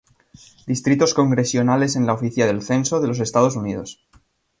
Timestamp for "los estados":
3.07-3.55